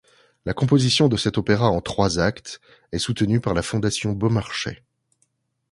La 0.45 0.55
composition 0.55 1.09
de 1.09 1.15
cet 1.15 1.37
opéra 1.37 1.69
en 1.69 1.79
trois 1.79 2.17
actes 2.17 2.59
est 2.91 2.97
soutenue 2.97 3.39
par 3.39 3.53
la 3.53 3.61
Fondation 3.61 4.13
Beaumarchais. 4.13 4.83